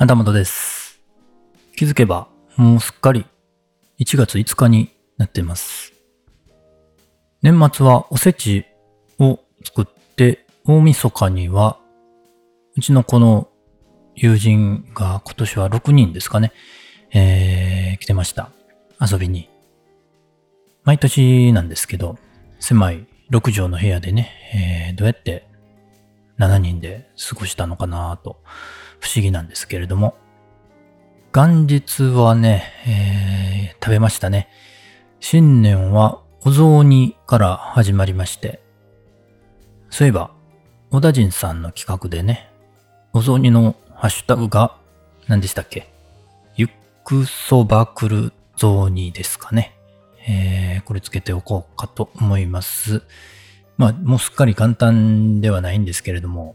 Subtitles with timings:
[0.00, 0.98] 花本です。
[1.76, 2.26] 気づけば、
[2.56, 3.26] もうすっかり
[3.98, 4.88] 1月5日に
[5.18, 5.92] なっています。
[7.42, 8.64] 年末はおせち
[9.18, 11.78] を作って、大晦日には、
[12.78, 13.50] うちのこの
[14.14, 16.54] 友人が今年は6人ですかね、
[17.12, 18.48] えー、来てました。
[19.06, 19.50] 遊びに。
[20.82, 22.16] 毎年なんですけど、
[22.58, 25.46] 狭い6畳の部屋でね、えー、どうやって
[26.38, 28.42] 7人で過ごしたのかなと
[29.00, 30.14] 不思議なんですけれども、
[31.32, 34.48] 元日はね、えー食べましたね。
[35.20, 38.60] 新年はお雑煮から始まりまして、
[39.88, 40.32] そういえば、
[40.90, 42.50] 小田人さんの企画でね、
[43.14, 44.76] お雑煮のハッシュタグが
[45.28, 45.90] 何でしたっけ？
[46.56, 46.68] ゆっ
[47.04, 49.74] くそばくる雑煮ですかね。
[50.28, 53.02] えーこれつけておこうかと思います。
[53.78, 56.54] まあ、もうすっかり簡単ではないんですけれども、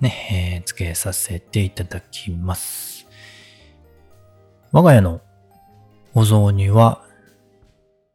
[0.00, 3.06] ね、えーつけさせていただきます。
[4.72, 5.20] 我が家の
[6.14, 7.04] お雑煮は、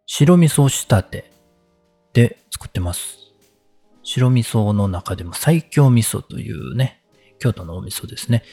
[0.07, 1.31] 白味噌仕立て
[2.13, 3.19] で作ってます。
[4.03, 7.03] 白味噌の中でも最強味噌というね、
[7.39, 8.43] 京都のお味噌ですね。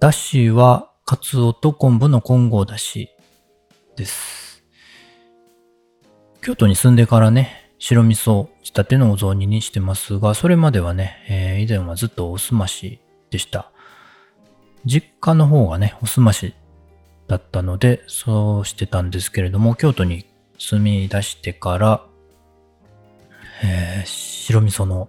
[0.00, 3.10] だしは、カツオと昆布の混合だし
[3.96, 4.64] です。
[6.40, 13.72] 京都に住んでからね、白味噌仕立てのお雑煮にしてますが、それまではね、えー以前はずっとおすましでした。
[14.84, 16.54] 実家の方がね、おすまし
[17.26, 20.26] だったので、そうしてたんですけれども、京都に
[20.58, 22.06] 住み出してから、
[23.64, 25.08] えー白味噌の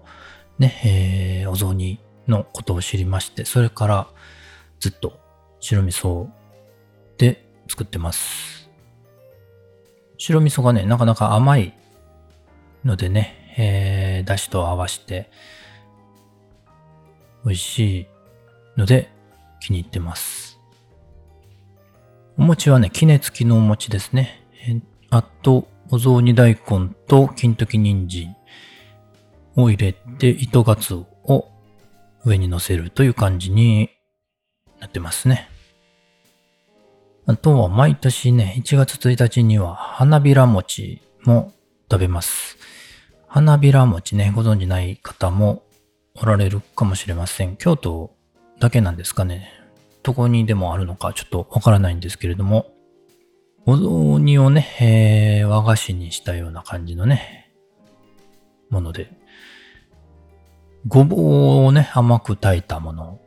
[0.58, 4.08] ね、えーお雑煮のことを知りまして、それから
[4.80, 5.20] ずっと
[5.60, 6.28] 白味噌
[7.20, 8.68] で作ってます。
[10.18, 11.78] 白味噌がね、なかなか甘い
[12.86, 15.30] のでね、えー、だしと合わせて
[17.46, 18.08] 美味しい
[18.78, 19.10] ので
[19.60, 20.60] 気に入ってます。
[22.38, 24.44] お餅はね、杵付きのお餅ですね。
[24.68, 24.82] え
[25.12, 28.36] あと、お雑煮大根と金時人参
[29.56, 31.50] を入れて、糸がつを
[32.26, 33.92] 上に乗せるという感じに
[34.80, 35.50] なってますね。
[37.26, 41.54] あとは毎年ね、1月1日には花びら餅も
[41.90, 42.58] 食べます。
[43.34, 45.64] 花びら餅ね、ご存知ない方も
[46.14, 47.58] おられるかもしれません。
[47.58, 48.14] 京都
[48.60, 49.52] だけなんですかね。
[50.04, 52.68] どこにでもあるのかちょっとわからないんですけれども、
[53.66, 57.52] お雑煮をね、えー和菓子にしたような感じのね、
[58.70, 59.10] もので、
[60.88, 61.16] ごぼ
[61.64, 63.20] うをね、甘く炊いたもの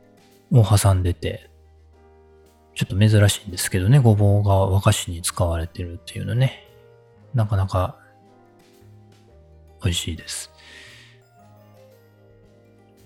[0.53, 1.49] を挟んでて、
[2.75, 6.65] ちょっと珍しいんですけどね、ごぼうが和菓子に使われてるっていうのね、
[7.33, 7.97] なかなか
[9.87, 10.51] 美味しいです。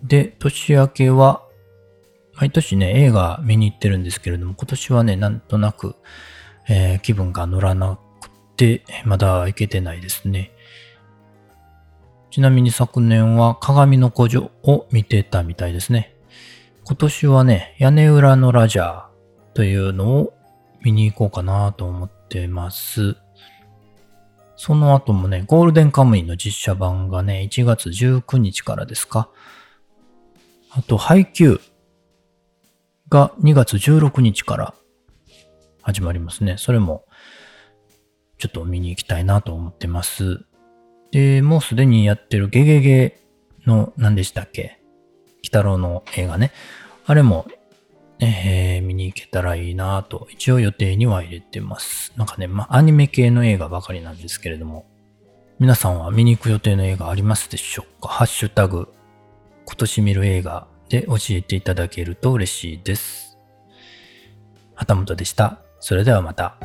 [0.04, 1.44] で、年明けは、
[2.36, 5.96] 毎年ね、映画見に行ってるんですけれども、今年はね、なんとなく、
[6.68, 10.52] えー気分が乗らなくて、まだ行けてないですね。
[12.32, 16.16] ちなみに昨年は鏡の古女を見てたみたいですね。
[16.86, 19.06] 今年はね、屋根裏のラジャー
[19.54, 20.34] というのを
[20.82, 23.18] 見に行こうかなと思ってます。
[24.64, 29.32] その後もね、ゴールデンカムイの実写版がね、1月19日からですか。
[30.70, 31.62] あと、ハイキュー
[33.10, 34.76] が2月16日から
[35.82, 36.58] 始まりますね。
[36.60, 37.06] それも、
[38.38, 40.46] ちょっと見に行きたいなと思ってます。
[41.10, 43.20] で、もうすでにやってるゲゲゲ
[43.66, 44.80] の何でしたっけ？
[45.40, 46.52] 鬼太郎の映画ね。
[47.08, 47.48] あれも、
[48.22, 52.14] えー見に行けたらいいなと、一応予定には入れてます。
[52.16, 54.86] なんかね、まあ、アニメ系の映画ばかりなんですけれども、
[55.60, 58.08] 皆さんは見に行く予定の映画ありますでしょうか？
[58.08, 58.94] ハッシュタグ、
[59.66, 63.38] 今年見る映画で教えていただけると嬉しいです。
[64.76, 65.60] 旗本でした。
[65.80, 66.58] それではまた。